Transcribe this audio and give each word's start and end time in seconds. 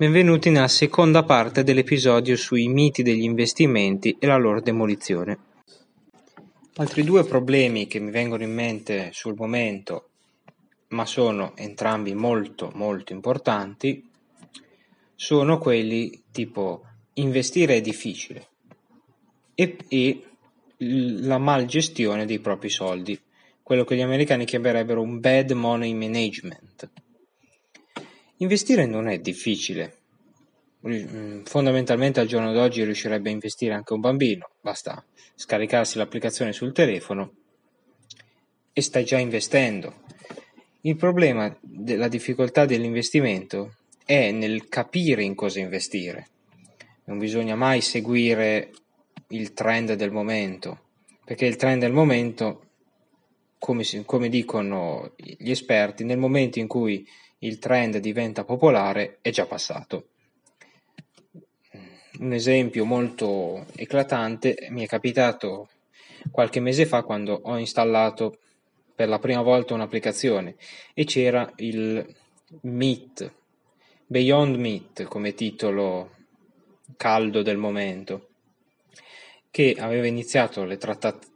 Benvenuti 0.00 0.48
nella 0.48 0.66
seconda 0.66 1.24
parte 1.24 1.62
dell'episodio 1.62 2.34
sui 2.34 2.68
miti 2.68 3.02
degli 3.02 3.22
investimenti 3.22 4.16
e 4.18 4.26
la 4.26 4.38
loro 4.38 4.62
demolizione. 4.62 5.38
Altri 6.76 7.04
due 7.04 7.22
problemi 7.24 7.86
che 7.86 7.98
mi 7.98 8.10
vengono 8.10 8.42
in 8.42 8.54
mente 8.54 9.10
sul 9.12 9.34
momento, 9.36 10.08
ma 10.88 11.04
sono 11.04 11.54
entrambi 11.54 12.14
molto 12.14 12.70
molto 12.72 13.12
importanti, 13.12 14.08
sono 15.14 15.58
quelli 15.58 16.22
tipo 16.32 16.82
investire 17.16 17.74
è 17.74 17.80
difficile 17.82 18.48
e, 19.54 19.76
e 19.86 20.24
la 20.78 21.36
malgestione 21.36 22.24
dei 22.24 22.38
propri 22.38 22.70
soldi, 22.70 23.20
quello 23.62 23.84
che 23.84 23.96
gli 23.96 24.00
americani 24.00 24.46
chiamerebbero 24.46 25.02
un 25.02 25.20
bad 25.20 25.50
money 25.50 25.92
management. 25.92 26.90
Investire 28.42 28.86
non 28.86 29.06
è 29.08 29.18
difficile. 29.18 29.96
Mm, 30.86 31.42
fondamentalmente 31.42 32.20
al 32.20 32.26
giorno 32.26 32.54
d'oggi 32.54 32.82
riuscirebbe 32.84 33.28
a 33.28 33.32
investire 33.32 33.74
anche 33.74 33.92
un 33.92 34.00
bambino, 34.00 34.48
basta 34.62 35.04
scaricarsi 35.34 35.98
l'applicazione 35.98 36.54
sul 36.54 36.72
telefono 36.72 37.32
e 38.72 38.80
stai 38.80 39.04
già 39.04 39.18
investendo. 39.18 40.02
Il 40.82 40.96
problema 40.96 41.54
della 41.60 42.08
difficoltà 42.08 42.64
dell'investimento 42.64 43.74
è 44.06 44.30
nel 44.30 44.68
capire 44.68 45.22
in 45.22 45.34
cosa 45.34 45.60
investire. 45.60 46.28
Non 47.04 47.18
bisogna 47.18 47.56
mai 47.56 47.82
seguire 47.82 48.70
il 49.28 49.52
trend 49.52 49.92
del 49.92 50.12
momento, 50.12 50.84
perché 51.26 51.44
il 51.44 51.56
trend 51.56 51.82
del 51.82 51.92
momento, 51.92 52.68
come, 53.58 53.84
come 54.06 54.30
dicono 54.30 55.12
gli 55.16 55.50
esperti, 55.50 56.04
nel 56.04 56.18
momento 56.18 56.58
in 56.58 56.66
cui 56.66 57.06
il 57.40 57.58
trend 57.58 57.98
diventa 57.98 58.44
popolare 58.44 59.18
è 59.20 59.30
già 59.30 59.46
passato. 59.46 60.08
Un 62.18 62.32
esempio 62.32 62.84
molto 62.84 63.66
eclatante 63.76 64.68
mi 64.70 64.84
è 64.84 64.86
capitato 64.86 65.68
qualche 66.30 66.60
mese 66.60 66.84
fa 66.84 67.02
quando 67.02 67.40
ho 67.44 67.56
installato 67.56 68.38
per 68.94 69.08
la 69.08 69.18
prima 69.18 69.40
volta 69.40 69.72
un'applicazione 69.72 70.56
e 70.92 71.04
c'era 71.04 71.50
il 71.56 72.06
Meet, 72.62 73.32
Beyond 74.06 74.56
Meat 74.56 75.04
come 75.04 75.32
titolo 75.32 76.16
caldo 76.96 77.40
del 77.40 77.56
momento, 77.56 78.28
che 79.50 79.76
aveva 79.78 80.06
iniziato 80.06 80.66
trattat- 80.76 81.28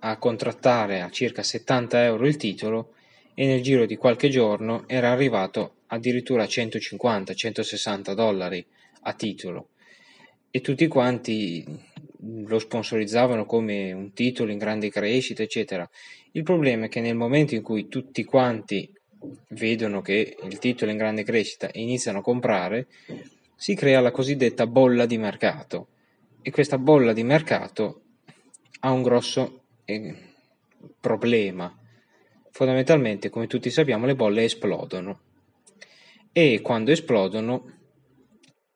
a 0.00 0.16
contrattare 0.18 1.00
a 1.00 1.10
circa 1.10 1.42
70 1.42 2.04
euro 2.04 2.26
il 2.26 2.36
titolo 2.36 2.92
e 3.40 3.46
nel 3.46 3.62
giro 3.62 3.86
di 3.86 3.94
qualche 3.94 4.30
giorno 4.30 4.82
era 4.88 5.12
arrivato 5.12 5.82
addirittura 5.86 6.42
a 6.42 6.46
150-160 6.46 8.12
dollari 8.12 8.66
a 9.02 9.12
titolo. 9.12 9.68
E 10.50 10.60
tutti 10.60 10.88
quanti 10.88 11.64
lo 12.18 12.58
sponsorizzavano 12.58 13.44
come 13.44 13.92
un 13.92 14.12
titolo 14.12 14.50
in 14.50 14.58
grande 14.58 14.90
crescita, 14.90 15.44
eccetera. 15.44 15.88
Il 16.32 16.42
problema 16.42 16.86
è 16.86 16.88
che 16.88 17.00
nel 17.00 17.14
momento 17.14 17.54
in 17.54 17.62
cui 17.62 17.86
tutti 17.86 18.24
quanti 18.24 18.92
vedono 19.50 20.00
che 20.00 20.36
il 20.42 20.58
titolo 20.58 20.90
è 20.90 20.94
in 20.94 20.98
grande 20.98 21.22
crescita 21.22 21.70
e 21.70 21.80
iniziano 21.80 22.18
a 22.18 22.22
comprare, 22.22 22.88
si 23.54 23.76
crea 23.76 24.00
la 24.00 24.10
cosiddetta 24.10 24.66
bolla 24.66 25.06
di 25.06 25.16
mercato. 25.16 25.90
E 26.42 26.50
questa 26.50 26.76
bolla 26.76 27.12
di 27.12 27.22
mercato 27.22 28.02
ha 28.80 28.90
un 28.90 29.02
grosso 29.02 29.62
eh, 29.84 30.12
problema 30.98 31.72
Fondamentalmente, 32.50 33.30
come 33.30 33.46
tutti 33.46 33.70
sappiamo, 33.70 34.06
le 34.06 34.14
bolle 34.14 34.44
esplodono. 34.44 35.20
E 36.32 36.60
quando 36.60 36.90
esplodono, 36.90 37.78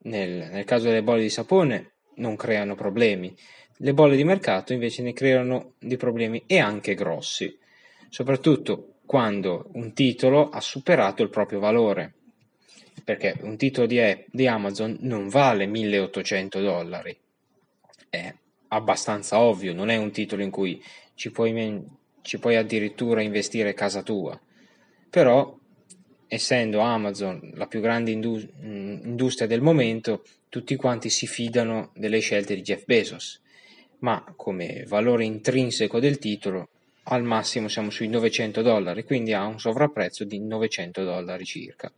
nel, 0.02 0.50
nel 0.50 0.64
caso 0.64 0.88
delle 0.88 1.02
bolle 1.02 1.22
di 1.22 1.30
sapone, 1.30 1.92
non 2.16 2.36
creano 2.36 2.74
problemi. 2.74 3.34
Le 3.78 3.94
bolle 3.94 4.16
di 4.16 4.24
mercato 4.24 4.72
invece 4.72 5.02
ne 5.02 5.12
creano 5.12 5.74
dei 5.78 5.96
problemi 5.96 6.44
e 6.46 6.58
anche 6.58 6.94
grossi, 6.94 7.56
soprattutto 8.08 8.96
quando 9.06 9.70
un 9.72 9.92
titolo 9.92 10.48
ha 10.48 10.60
superato 10.60 11.22
il 11.22 11.30
proprio 11.30 11.58
valore, 11.58 12.14
perché 13.04 13.36
un 13.40 13.56
titolo 13.56 13.86
di, 13.86 14.00
di 14.30 14.46
Amazon 14.46 14.96
non 15.00 15.28
vale 15.28 15.66
1800 15.66 16.60
dollari, 16.60 17.18
è 18.08 18.32
abbastanza 18.68 19.40
ovvio, 19.40 19.74
non 19.74 19.88
è 19.88 19.96
un 19.96 20.10
titolo 20.10 20.42
in 20.42 20.50
cui 20.50 20.82
ci 21.14 21.30
puoi 21.30 21.52
ci 22.22 22.38
puoi 22.38 22.56
addirittura 22.56 23.20
investire 23.20 23.74
casa 23.74 24.02
tua. 24.02 24.40
Però, 25.10 25.58
essendo 26.26 26.80
Amazon 26.80 27.52
la 27.54 27.66
più 27.66 27.80
grande 27.80 28.10
indus- 28.10 28.48
mm, 28.64 29.04
industria 29.04 29.46
del 29.46 29.60
momento, 29.60 30.24
tutti 30.48 30.76
quanti 30.76 31.10
si 31.10 31.26
fidano 31.26 31.90
delle 31.94 32.20
scelte 32.20 32.54
di 32.54 32.62
Jeff 32.62 32.84
Bezos, 32.84 33.40
ma 33.98 34.24
come 34.36 34.84
valore 34.86 35.24
intrinseco 35.24 36.00
del 36.00 36.18
titolo 36.18 36.68
al 37.04 37.24
massimo 37.24 37.68
siamo 37.68 37.90
sui 37.90 38.08
900 38.08 38.62
dollari, 38.62 39.04
quindi 39.04 39.32
ha 39.32 39.44
un 39.44 39.58
sovrapprezzo 39.58 40.24
di 40.24 40.40
900 40.40 41.02
dollari 41.02 41.44
circa. 41.44 41.92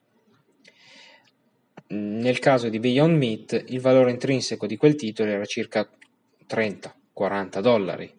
Nel 1.86 2.38
caso 2.38 2.68
di 2.70 2.78
Beyond 2.78 3.16
Meat 3.16 3.64
il 3.68 3.80
valore 3.80 4.10
intrinseco 4.10 4.66
di 4.66 4.76
quel 4.76 4.94
titolo 4.94 5.30
era 5.30 5.44
circa 5.44 5.88
30-40 6.46 7.60
dollari, 7.60 8.10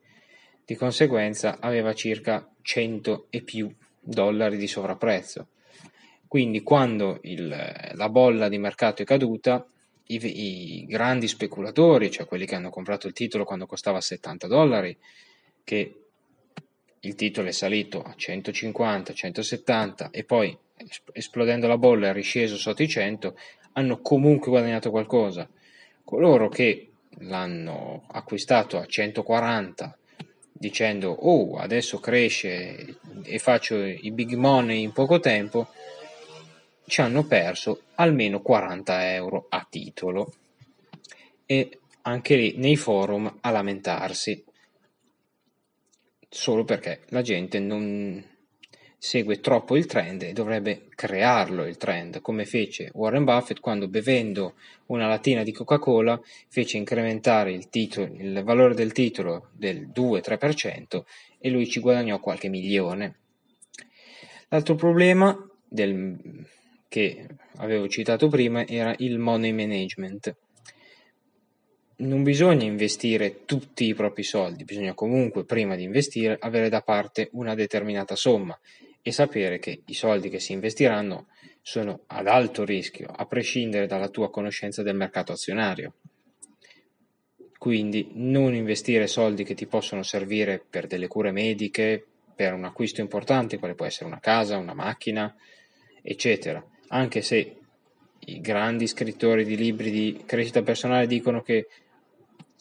di 0.66 0.76
conseguenza 0.76 1.58
aveva 1.60 1.94
circa 1.94 2.50
100 2.62 3.28
e 3.30 3.42
più 3.42 3.74
dollari 4.00 4.58
di 4.58 4.68
sovrapprezzo. 4.68 5.48
Quindi 6.28 6.64
quando 6.64 7.20
il, 7.22 7.48
la 7.94 8.10
bolla 8.10 8.50
di 8.50 8.58
mercato 8.58 9.04
è 9.04 9.06
caduta, 9.06 9.66
i, 10.08 10.20
i, 10.24 10.86
grandi 10.86 11.28
speculatori, 11.28 12.12
cioè 12.12 12.26
quelli 12.26 12.46
che 12.46 12.56
hanno 12.56 12.70
comprato 12.70 13.08
il 13.08 13.14
titolo 13.14 13.46
quando 13.46 13.66
costava 13.66 14.02
70 14.02 14.48
dollari, 14.48 14.98
che 15.64 16.00
il 17.00 17.16
titolo 17.16 17.48
è 17.48 17.52
salito 17.52 18.02
a 18.02 18.14
150, 18.16 19.14
170 19.14 20.10
e 20.12 20.24
poi 20.24 20.58
esplodendo 21.14 21.68
la 21.68 21.78
bolla 21.78 22.10
è 22.10 22.14
risceso 22.14 22.58
sotto 22.58 22.84
i 22.84 22.88
100, 22.88 23.38
hanno 23.74 24.02
comunque 24.02 24.50
guadagnato 24.50 24.90
qualcosa. 24.90 25.48
Coloro 26.04 26.50
che 26.50 26.90
l'hanno 27.20 28.06
acquistato 28.08 28.78
a 28.78 28.86
140, 28.86 29.98
dicendo 30.66 31.12
oh 31.12 31.58
adesso 31.58 32.00
cresce 32.00 32.98
e 33.24 33.38
faccio 33.38 33.76
i 33.84 34.12
big 34.12 34.34
money 34.34 34.82
in 34.82 34.92
poco 34.94 35.20
tempo, 35.20 35.68
ci 36.88 37.02
hanno 37.02 37.24
perso 37.26 37.84
almeno 37.96 38.42
40 38.42 39.14
euro 39.14 39.46
a 39.50 39.66
titolo. 39.70 40.34
E 41.46 41.80
anche 42.02 42.36
lì 42.36 42.56
nei 42.58 42.76
forum 42.76 43.32
a 43.42 43.50
lamentarsi. 43.52 44.44
Solo 46.28 46.64
perché 46.64 47.02
la 47.10 47.22
gente 47.22 47.60
non, 47.60 48.24
segue 48.98 49.40
troppo 49.40 49.76
il 49.76 49.86
trend 49.86 50.24
e 50.24 50.34
dovrebbe 50.34 50.88
crearlo 50.90 51.66
il 51.66 51.78
trend, 51.78 52.22
come 52.22 52.46
fece 52.46 52.90
Warren 52.94 53.24
Buffett 53.24 53.60
quando 53.60 53.88
bevendo 53.88 54.56
una 54.88 55.08
lattina 55.08 55.44
di 55.44 55.52
Coca-Cola 55.52 56.20
fece 56.48 56.78
incrementare 56.78 57.52
il, 57.52 57.70
titolo, 57.70 58.12
il 58.18 58.42
valore 58.44 58.74
del 58.74 58.92
titolo 58.92 59.50
del 59.54 59.90
2-3% 59.94 61.04
e 61.40 61.50
lui 61.50 61.68
ci 61.70 61.80
guadagnò 61.80 62.20
qualche 62.20 62.50
milione. 62.50 63.16
L'altro 64.50 64.76
problema 64.76 65.38
del, 65.68 66.18
che 66.88 67.28
avevo 67.58 67.88
citato 67.88 68.28
prima 68.28 68.66
era 68.66 68.96
il 69.00 69.20
money 69.20 69.52
management. 69.52 70.36
Non 71.98 72.24
bisogna 72.24 72.66
investire 72.66 73.46
tutti 73.46 73.86
i 73.86 73.94
propri 73.94 74.24
soldi, 74.24 74.66
bisogna 74.66 74.94
comunque 74.94 75.46
prima 75.46 75.76
di 75.76 75.84
investire 75.84 76.38
avere 76.40 76.70
da 76.70 76.82
parte 76.82 77.30
una 77.34 77.56
determinata 77.56 78.16
somma 78.16 78.58
e 79.08 79.12
sapere 79.12 79.60
che 79.60 79.84
i 79.86 79.94
soldi 79.94 80.30
che 80.30 80.40
si 80.40 80.52
investiranno 80.52 81.28
sono 81.62 82.06
ad 82.08 82.26
alto 82.26 82.66
rischio, 82.66 83.08
a 83.08 83.28
prescindere 83.28 83.86
dalla 83.86 84.10
tua 84.10 84.32
conoscenza 84.32 84.82
del 84.82 84.96
mercato 84.96 85.32
azionario. 85.32 85.94
Quindi 87.56 88.10
non 88.14 88.56
investire 88.56 89.06
soldi 89.06 89.44
che 89.44 89.54
ti 89.54 89.68
possono 89.68 90.02
servire 90.02 90.60
per 90.68 90.88
delle 90.88 91.08
cure 91.08 91.32
mediche, 91.32 92.04
per 92.36 92.54
un 92.54 92.64
acquisto 92.64 93.00
importante, 93.00 93.60
quale 93.60 93.76
può 93.76 93.86
essere 93.86 94.06
una 94.06 94.20
casa, 94.20 94.58
una 94.58 94.74
macchina, 94.74 95.36
eccetera. 96.02 96.66
Anche 96.88 97.22
se 97.22 97.58
i 98.22 98.42
grandi 98.42 98.88
scrittori 98.88 99.46
di 99.46 99.56
libri 99.56 99.92
di 99.92 100.24
crescita 100.26 100.64
personale 100.64 101.06
dicono 101.06 101.44
che 101.44 101.68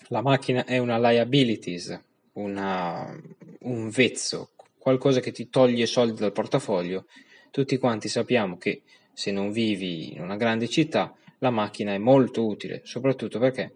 la 0.08 0.20
macchina 0.20 0.67
è 0.67 0.76
una 0.76 0.99
liabilities, 0.99 1.99
una, 2.35 3.19
un 3.61 3.88
vezzo, 3.88 4.50
qualcosa 4.84 5.20
che 5.20 5.32
ti 5.32 5.48
toglie 5.48 5.86
soldi 5.86 6.20
dal 6.20 6.32
portafoglio, 6.32 7.06
tutti 7.50 7.78
quanti 7.78 8.08
sappiamo 8.08 8.58
che 8.58 8.82
se 9.14 9.31
non 9.31 9.50
vivi 9.50 10.12
in 10.12 10.20
una 10.20 10.36
grande 10.36 10.69
città 10.69 11.16
la 11.38 11.48
macchina 11.48 11.94
è 11.94 11.98
molto 11.98 12.44
utile, 12.44 12.82
soprattutto 12.84 13.38
perché 13.38 13.72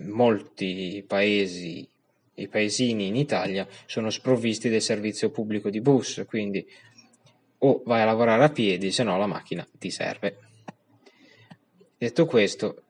molti 0.00 1.02
paesi 1.06 1.88
i 2.34 2.46
paesini 2.46 3.06
in 3.06 3.16
Italia 3.16 3.66
sono 3.86 4.10
sprovvisti 4.10 4.68
del 4.68 4.82
servizio 4.82 5.30
pubblico 5.30 5.70
di 5.70 5.80
bus, 5.80 6.22
quindi 6.28 6.64
o 7.60 7.82
vai 7.86 8.02
a 8.02 8.04
lavorare 8.04 8.44
a 8.44 8.50
piedi, 8.50 8.92
se 8.92 9.04
no 9.04 9.16
la 9.16 9.26
macchina 9.26 9.66
ti 9.78 9.90
serve. 9.90 10.36
Detto 11.96 12.26
questo, 12.26 12.82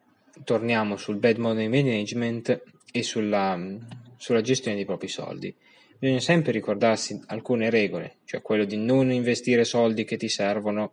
torniamo 0.43 0.97
sul 0.97 1.19
bad 1.19 1.37
money 1.37 1.69
management 1.69 2.63
e 2.91 3.03
sulla, 3.05 3.57
sulla 4.17 4.41
gestione 4.41 4.77
dei 4.77 4.85
propri 4.85 5.07
soldi. 5.07 5.55
Bisogna 5.99 6.21
sempre 6.21 6.53
ricordarsi 6.53 7.21
alcune 7.27 7.71
regole, 7.71 8.19
cioè 8.25 8.41
quello 8.41 8.65
di 8.65 8.77
non 8.77 9.11
investire 9.11 9.65
soldi 9.65 10.05
che 10.05 10.17
ti 10.17 10.29
servono 10.29 10.93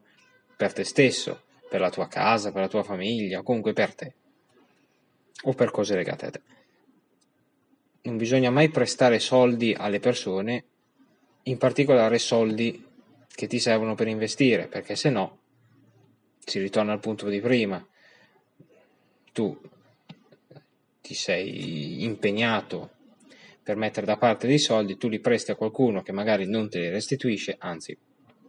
per 0.58 0.74
te 0.74 0.84
stesso, 0.84 1.44
per 1.70 1.80
la 1.80 1.92
tua 1.92 2.08
casa, 2.08 2.52
per 2.52 2.62
la 2.62 2.68
tua 2.68 2.82
famiglia, 2.82 3.44
comunque 3.44 3.74
per 3.74 3.94
te 3.94 4.14
o 5.44 5.54
per 5.54 5.70
cose 5.70 5.96
legate 5.96 6.26
a 6.26 6.32
te. 6.32 6.42
Non 8.02 8.18
bisogna 8.18 8.50
mai 8.50 8.70
prestare 8.70 9.20
soldi 9.20 9.76
alle 9.78 10.00
persone, 10.00 10.66
in 11.44 11.58
particolare 11.60 12.18
soldi 12.18 12.84
che 13.28 13.46
ti 13.46 13.60
servono 13.60 13.94
per 13.94 14.08
investire, 14.08 14.68
perché 14.68 14.96
se 14.96 15.12
no 15.12 15.40
si 16.40 16.60
ritorna 16.60 16.94
al 16.94 17.00
punto 17.00 17.28
di 17.28 17.40
prima. 17.40 17.86
Tu 19.32 19.60
ti 21.02 21.14
sei 21.14 22.04
impegnato 22.04 22.90
per 23.66 23.78
mettere 23.78 24.06
da 24.06 24.16
parte 24.16 24.46
dei 24.46 24.60
soldi, 24.60 24.96
tu 24.96 25.08
li 25.08 25.20
presti 25.20 25.50
a 25.50 25.56
qualcuno 25.56 26.04
che 26.04 26.12
magari 26.12 26.46
non 26.48 26.70
te 26.70 26.78
li 26.78 26.90
restituisce, 26.90 27.56
anzi, 27.58 27.98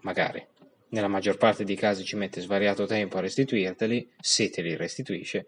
magari 0.01 0.47
nella 0.91 1.09
maggior 1.09 1.39
parte 1.39 1.65
dei 1.65 1.75
casi 1.75 2.05
ci 2.05 2.17
mette 2.17 2.43
svariato 2.43 2.85
tempo 2.85 3.17
a 3.17 3.23
restituirteli, 3.23 4.11
se 4.21 4.51
te 4.51 4.61
li 4.61 4.77
restituisce, 4.77 5.47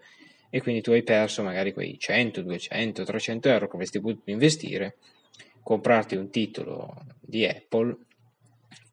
e 0.49 0.63
quindi 0.63 0.81
tu 0.81 0.93
hai 0.93 1.03
perso 1.03 1.43
magari 1.43 1.75
quei 1.75 1.99
100, 1.99 2.41
200, 2.41 3.05
300 3.05 3.49
euro 3.51 3.69
che 3.69 3.75
avresti 3.75 4.01
potuto 4.01 4.31
investire, 4.31 4.97
comprarti 5.63 6.17
un 6.17 6.31
titolo 6.31 7.05
di 7.21 7.45
Apple 7.45 7.95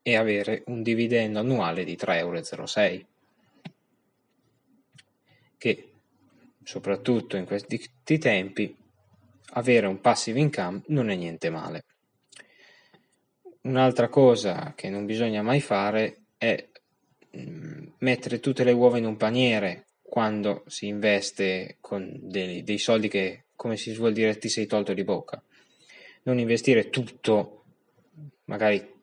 e 0.01 0.16
avere 0.18 0.63
un 0.66 0.83
dividendo 0.83 1.39
annuale 1.39 1.86
di 1.86 1.95
3,06 1.95 2.81
euro, 2.81 3.07
che 5.57 5.92
soprattutto 6.63 7.38
in 7.38 7.45
questi 7.45 7.80
tempi 8.19 8.83
avere 9.53 9.88
un 9.88 10.01
passive 10.01 10.39
income 10.39 10.81
non 10.88 11.09
è 11.09 11.15
niente 11.15 11.50
male. 11.50 11.86
Un'altra 13.62 14.09
cosa 14.09 14.74
che 14.75 14.89
non 14.89 15.06
bisogna 15.06 15.42
mai 15.42 15.62
fare 15.62 16.25
è 16.38 16.68
mm, 17.38 17.88
mettere 18.00 18.39
tutte 18.39 18.63
le 18.63 18.71
uova 18.71 18.97
in 18.97 19.06
un 19.06 19.18
paniere 19.18 19.86
quando 20.01 20.63
si 20.68 20.88
investe 20.88 21.77
con 21.81 22.12
dei, 22.21 22.63
dei 22.63 22.77
soldi 22.77 23.07
che, 23.07 23.45
come 23.56 23.75
si 23.75 23.92
suol 23.92 24.13
dire, 24.13 24.38
ti 24.38 24.50
sei 24.50 24.68
tolto 24.68 24.94
di 24.94 25.03
bocca. 25.03 25.42
Non 26.24 26.38
investire 26.38 26.89
tutto, 26.89 27.63
magari 28.45 28.94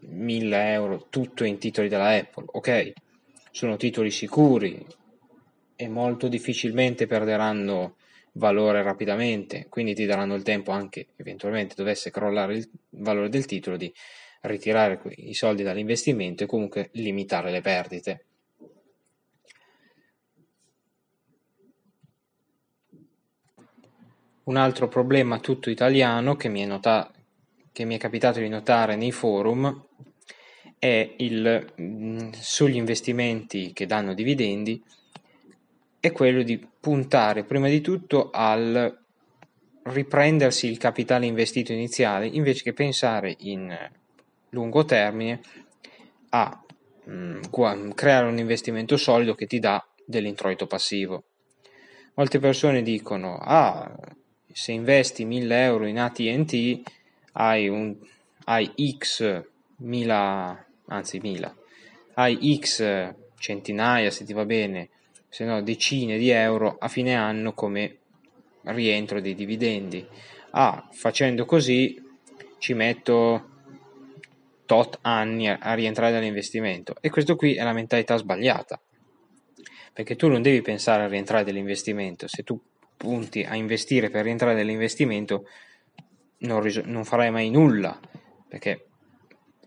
1000 0.00 0.72
euro, 0.72 1.06
tutto 1.10 1.44
in 1.44 1.58
titoli 1.58 1.88
della 1.88 2.16
Apple, 2.16 2.44
ok? 2.46 2.92
Sono 3.50 3.76
titoli 3.76 4.10
sicuri 4.10 4.84
e 5.76 5.88
molto 5.88 6.28
difficilmente 6.28 7.06
perderanno 7.06 7.96
valore 8.36 8.82
rapidamente, 8.82 9.66
quindi 9.68 9.94
ti 9.94 10.04
daranno 10.04 10.34
il 10.34 10.42
tempo 10.42 10.70
anche 10.70 11.08
eventualmente 11.16 11.74
dovesse 11.76 12.10
crollare 12.10 12.56
il 12.56 12.70
valore 12.90 13.28
del 13.28 13.46
titolo 13.46 13.76
di 13.76 13.92
ritirare 14.42 15.00
i 15.16 15.34
soldi 15.34 15.62
dall'investimento 15.62 16.44
e 16.44 16.46
comunque 16.46 16.90
limitare 16.92 17.50
le 17.50 17.60
perdite. 17.60 18.24
Un 24.44 24.56
altro 24.56 24.86
problema 24.86 25.40
tutto 25.40 25.70
italiano 25.70 26.36
che 26.36 26.48
mi 26.48 26.62
è, 26.62 26.66
nota- 26.66 27.10
che 27.72 27.84
mi 27.84 27.96
è 27.96 27.98
capitato 27.98 28.38
di 28.38 28.48
notare 28.48 28.94
nei 28.94 29.10
forum 29.10 29.84
è 30.78 31.14
il, 31.18 31.72
mh, 31.74 31.82
mm, 31.82 32.30
sugli 32.32 32.76
investimenti 32.76 33.72
che 33.72 33.86
danno 33.86 34.14
dividendi 34.14 34.80
è 36.06 36.12
quello 36.12 36.42
di 36.42 36.58
puntare 36.80 37.44
prima 37.44 37.68
di 37.68 37.80
tutto 37.80 38.30
al 38.30 39.04
riprendersi 39.84 40.68
il 40.68 40.78
capitale 40.78 41.26
investito 41.26 41.72
iniziale 41.72 42.26
invece 42.26 42.62
che 42.62 42.72
pensare 42.72 43.34
in 43.40 43.76
lungo 44.50 44.84
termine 44.84 45.40
a 46.30 46.64
mh, 47.04 47.12
mm, 47.12 47.90
creare 47.90 48.26
un 48.26 48.38
investimento 48.38 48.96
solido 48.96 49.34
che 49.34 49.46
ti 49.46 49.58
dà 49.58 49.84
dell'introito 50.04 50.66
passivo. 50.66 51.24
Molte 52.14 52.38
persone 52.38 52.82
dicono, 52.82 53.36
ah, 53.36 53.94
se 54.50 54.72
investi 54.72 55.24
1000 55.24 55.62
euro 55.64 55.86
in 55.86 55.98
ATT 55.98 56.80
hai, 57.32 57.68
un, 57.68 57.94
hai 58.44 58.72
X 58.96 59.44
mila, 59.78 60.66
anzi 60.86 61.18
mila, 61.18 61.54
hai 62.14 62.58
X 62.58 63.14
centinaia 63.38 64.10
se 64.10 64.24
ti 64.24 64.32
va 64.32 64.46
bene 64.46 64.88
se 65.28 65.44
no 65.44 65.62
decine 65.62 66.18
di 66.18 66.30
euro 66.30 66.76
a 66.78 66.88
fine 66.88 67.14
anno 67.14 67.52
come 67.52 67.98
rientro 68.62 69.20
dei 69.20 69.34
dividendi. 69.34 70.06
Ah, 70.50 70.88
facendo 70.92 71.44
così 71.44 72.02
ci 72.58 72.74
metto 72.74 73.50
tot 74.64 74.98
anni 75.02 75.48
a, 75.48 75.74
rientrare 75.74 76.12
dall'investimento. 76.12 76.96
E 77.00 77.10
questo 77.10 77.36
qui 77.36 77.54
è 77.54 77.62
la 77.62 77.72
mentalità 77.72 78.16
sbagliata. 78.16 78.80
Perché 79.92 80.16
tu 80.16 80.28
non 80.28 80.42
devi 80.42 80.60
pensare 80.62 81.04
a 81.04 81.08
rientrare 81.08 81.44
dall'investimento 81.44 82.26
se 82.28 82.42
tu 82.42 82.60
punti 82.96 83.42
a 83.42 83.54
investire 83.54 84.10
per 84.10 84.24
rientrare 84.24 84.56
dall'investimento 84.56 85.46
non, 86.38 86.60
ris- 86.60 86.84
non 86.84 87.04
farai 87.04 87.30
mai 87.30 87.50
nulla. 87.50 87.98
Perché 88.48 88.86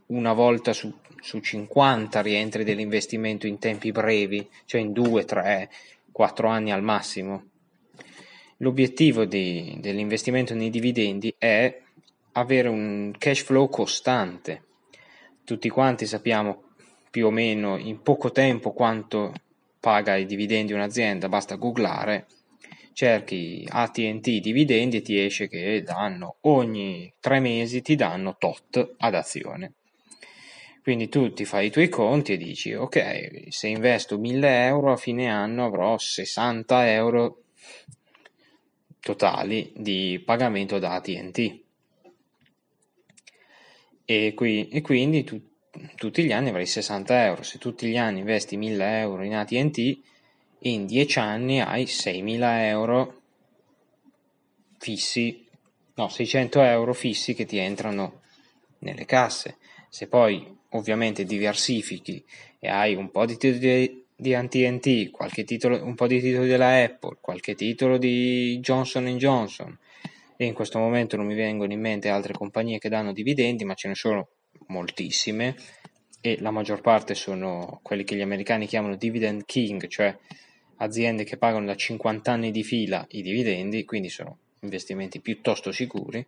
una 0.10 0.34
volta 0.34 0.74
su 0.74 0.94
su 1.22 1.40
50 1.40 2.22
rientri 2.22 2.64
dell'investimento 2.64 3.48
in 3.48 3.60
tempi 3.60 3.92
brevi, 3.92 4.48
cioè 4.66 4.82
in 4.82 4.92
2, 4.92 5.26
3, 5.26 5.70
4 6.12 6.48
anni 6.48 6.72
al 6.72 6.84
massimo. 6.84 7.44
L'obiettivo 8.58 9.26
di, 9.26 9.78
dell'investimento 9.80 10.54
nei 10.54 10.70
dividendi 10.70 11.34
è 11.38 11.82
avere 12.34 12.68
un 12.68 13.14
cash 13.18 13.44
flow 13.44 13.70
costante. 13.70 14.64
Tutti 15.44 15.70
quanti 15.70 16.06
sappiamo 16.06 16.64
più 17.10 17.28
o 17.28 17.32
meno 17.32 17.78
in 17.78 18.02
poco 18.02 18.32
tempo 18.32 18.72
quanto 18.72 19.34
paga 19.80 20.16
i 20.16 20.26
dividendi 20.26 20.74
un'azienda, 20.74 21.30
basta 21.30 21.56
googlare, 21.56 22.28
cerchi 22.92 23.66
ATT 23.68 24.40
dividendi 24.40 24.98
e 24.98 25.02
ti 25.02 25.18
esce 25.18 25.48
che 25.48 25.82
danno 25.84 26.36
ogni 26.42 27.12
tre 27.20 27.40
mesi 27.40 27.82
ti 27.82 27.96
danno 27.96 28.36
tot 28.38 28.96
ad 28.98 29.16
azione. 29.16 29.74
Quindi 30.81 31.10
tu 31.10 31.34
ti 31.34 31.46
fai 31.46 31.68
i 31.68 31.72
tuoi 31.72 31.90
conti 31.90 32.34
e 32.34 32.38
dici, 32.38 32.74
ok, 32.74 33.48
se 33.50 33.68
investo 33.68 34.18
1000 34.18 34.66
euro 34.66 34.92
a 34.92 34.98
fine 34.98 35.30
anno 35.30 35.66
avrò 35.66 35.98
60 35.98 36.92
euro 36.92 37.44
totali 39.00 39.72
di 39.75 40.22
pagamento 40.24 40.80
da 40.80 40.94
ATT. 40.94 41.60
E, 44.06 44.34
qui, 44.34 44.68
e 44.70 44.82
quindi 44.82 45.24
tu, 45.24 45.39
tutti 45.96 46.24
gli 46.24 46.32
anni 46.32 46.50
avrai 46.50 46.65
60 46.65 47.25
euro. 47.25 47.44
Se 47.44 47.58
tutti 47.58 47.88
gli 47.88 47.98
anni 47.98 48.20
investi 48.20 48.58
1000 48.58 49.00
euro 49.00 49.24
in 49.24 49.36
ATT, 49.36 50.00
in 50.60 50.86
10 50.86 51.20
anni 51.20 51.62
hai 51.62 51.86
6000 51.86 52.68
euro 52.68 53.22
fissi, 54.80 55.46
no, 55.94 56.10
600 56.10 56.62
euro 56.62 56.94
fissi 56.94 57.34
che 57.34 57.46
ti 57.46 57.58
entrano 57.58 58.22
nelle 58.80 59.06
casse. 59.06 59.58
Se 59.89 60.08
poi 60.08 60.58
ovviamente 60.69 61.24
diversifichi 61.24 62.24
e 62.60 62.69
hai 62.69 62.96
un 62.96 63.10
po' 63.10 63.25
di 63.25 63.38
titoli 63.38 64.05
di 64.15 64.36
AT&T, 64.36 65.12
qualche 65.12 65.43
titolo, 65.46 65.84
un 65.84 65.96
po' 65.96 66.05
di 66.05 66.19
titoli 66.19 66.48
della 66.48 66.84
Apple, 66.84 67.17
qualche 67.22 67.55
titolo 67.55 67.98
di 67.98 68.60
Johnson 68.60 69.05
Johnson 69.17 69.77
e 70.36 70.46
in 70.46 70.53
questo 70.53 70.77
momento 70.77 71.15
non 71.17 71.25
mi 71.25 71.36
vengono 71.36 71.74
in 71.74 71.79
mente 71.79 72.10
altre 72.10 72.34
compagnie 72.34 72.79
che 72.79 72.89
danno 72.89 73.13
dividendi, 73.13 73.63
ma 73.65 73.74
ce 73.74 73.88
ne 73.88 73.96
sono 73.96 74.27
moltissime 74.67 75.55
e 76.22 76.38
la 76.39 76.51
maggior 76.51 76.81
parte 76.81 77.15
sono 77.15 77.79
quelli 77.81 78.03
che 78.03 78.15
gli 78.15 78.22
americani 78.22 78.67
chiamano 78.67 78.96
dividend 78.96 79.46
king, 79.46 79.88
cioè 79.88 80.15
aziende 80.77 81.24
che 81.24 81.38
pagano 81.38 81.65
da 81.65 81.75
50 81.75 82.31
anni 82.31 82.51
di 82.51 82.63
fila 82.63 83.05
i 83.12 83.22
dividendi, 83.22 83.86
quindi 83.86 84.10
sono 84.10 84.38
investimenti 84.62 85.22
piuttosto 85.22 85.72
sicuri 85.72 86.25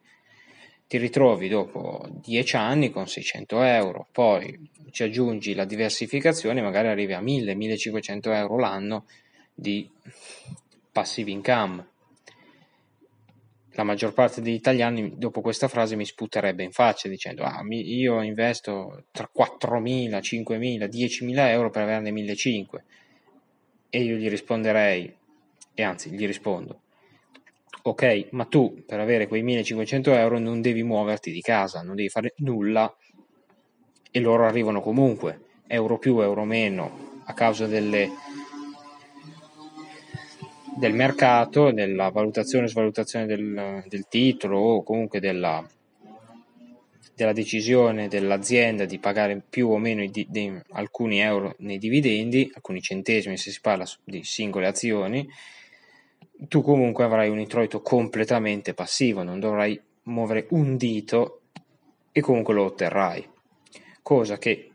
ti 0.92 0.98
ritrovi 0.98 1.48
dopo 1.48 2.06
10 2.22 2.58
anni 2.58 2.90
con 2.90 3.08
600 3.08 3.62
euro, 3.62 4.10
poi 4.12 4.70
ci 4.92 5.04
aggiungi 5.04 5.54
la 5.54 5.64
diversificazione, 5.64 6.62
magari 6.62 6.90
arrivi 6.90 7.14
a 7.14 7.22
1000-1500 7.22 8.34
euro 8.34 8.58
l'anno 8.58 9.06
di 9.54 9.90
passive 10.92 11.32
income. 11.32 11.88
La 13.76 13.86
maggior 13.86 14.12
parte 14.12 14.42
degli 14.42 14.56
italiani 14.56 15.18
dopo 15.18 15.40
questa 15.40 15.70
frase 15.70 15.96
mi 15.96 16.04
sputerebbe 16.04 16.62
in 16.62 16.74
faccia 16.74 17.08
dicendo 17.08 17.44
ah, 17.44 17.64
io 17.70 18.22
investo 18.22 19.06
tra 19.12 19.32
4.000, 19.34 20.20
5.000, 20.20 20.90
10.000 20.90 21.48
euro 21.52 21.70
per 21.70 21.84
averne 21.84 22.12
1.500 22.12 22.82
e 23.90 24.04
io 24.04 24.18
gli 24.18 24.28
risponderei, 24.28 25.16
e 25.74 25.84
anzi 25.84 26.10
gli 26.10 26.26
rispondo, 26.26 26.81
ok, 27.84 28.28
ma 28.32 28.46
tu 28.46 28.84
per 28.86 29.00
avere 29.00 29.28
quei 29.28 29.42
1500 29.42 30.14
euro 30.14 30.40
non 30.40 30.62
devi 30.62 30.84
muoverti 30.84 31.32
di 31.32 31.42
casa, 31.42 31.82
non 31.82 31.96
devi 31.96 32.10
fare 32.10 32.34
nulla 32.38 32.94
e 34.12 34.20
loro 34.20 34.46
arrivano 34.46 34.82
comunque, 34.82 35.42
euro 35.68 35.98
più, 35.98 36.20
euro 36.20 36.44
meno, 36.44 37.22
a 37.26 37.34
causa 37.34 37.66
delle, 37.66 38.10
del 40.78 40.94
mercato, 40.94 41.72
della 41.72 42.10
valutazione 42.10 42.66
e 42.66 42.70
svalutazione 42.70 43.26
del, 43.26 43.84
del 43.88 44.08
titolo 44.08 44.60
o 44.60 44.84
comunque 44.84 45.20
della, 45.20 45.66
della 47.16 47.34
decisione 47.34 48.08
dell'azienda 48.08 48.86
di 48.86 49.00
pagare 49.00 49.42
più 49.50 49.70
o 49.70 49.78
meno 49.78 50.06
di, 50.06 50.28
di, 50.30 50.52
alcuni 50.72 51.22
euro 51.22 51.56
nei 51.60 51.78
dividendi, 51.78 52.52
alcuni 52.54 52.82
centesimi 52.82 53.38
se 53.38 53.52
si 53.52 53.60
parla 53.62 53.86
di 54.04 54.24
singole 54.24 54.68
azioni, 54.68 55.28
tu 56.48 56.62
comunque 56.62 57.04
avrai 57.04 57.30
un 57.30 57.40
introito 57.40 57.82
completamente 57.82 58.74
passivo, 58.74 59.24
non 59.24 59.40
dovrai 59.40 59.80
muovere 60.04 60.48
un 60.52 60.78
dito 60.78 61.42
e 62.12 62.22
comunque 62.22 62.54
lo 62.54 62.66
otterrai, 62.66 63.28
cosa 64.02 64.38
che 64.38 64.72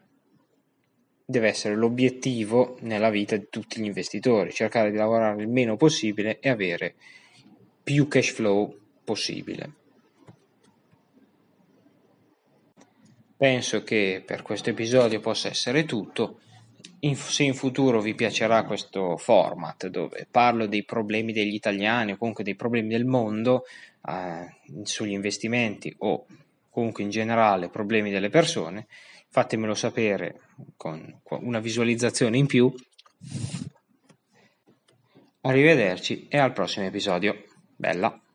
deve 1.24 1.48
essere 1.48 1.74
l'obiettivo 1.74 2.76
nella 2.82 3.10
vita 3.10 3.36
di 3.36 3.48
tutti 3.50 3.80
gli 3.80 3.86
investitori, 3.86 4.52
cercare 4.52 4.90
di 4.90 4.96
lavorare 4.96 5.42
il 5.42 5.48
meno 5.48 5.76
possibile 5.76 6.38
e 6.38 6.48
avere 6.48 6.94
più 7.82 8.06
cash 8.06 8.30
flow 8.30 8.78
possibile. 9.02 9.72
Penso 13.36 13.82
che 13.82 14.22
per 14.24 14.42
questo 14.42 14.70
episodio 14.70 15.20
possa 15.20 15.48
essere 15.48 15.84
tutto. 15.84 16.40
In, 17.06 17.14
se 17.14 17.44
in 17.44 17.54
futuro 17.54 18.00
vi 18.00 18.14
piacerà 18.14 18.64
questo 18.64 19.16
format 19.16 19.86
dove 19.86 20.26
parlo 20.28 20.66
dei 20.66 20.84
problemi 20.84 21.32
degli 21.32 21.54
italiani 21.54 22.12
o 22.12 22.16
comunque 22.16 22.42
dei 22.42 22.56
problemi 22.56 22.88
del 22.88 23.04
mondo 23.04 23.64
eh, 24.04 24.82
sugli 24.82 25.12
investimenti 25.12 25.94
o 25.98 26.26
comunque 26.68 27.04
in 27.04 27.10
generale 27.10 27.68
problemi 27.68 28.10
delle 28.10 28.28
persone, 28.28 28.88
fatemelo 29.28 29.74
sapere 29.74 30.40
con 30.76 31.20
una 31.28 31.60
visualizzazione 31.60 32.38
in 32.38 32.46
più. 32.46 32.74
Arrivederci 35.42 36.26
e 36.28 36.38
al 36.38 36.52
prossimo 36.52 36.86
episodio. 36.86 37.44
Bella! 37.76 38.25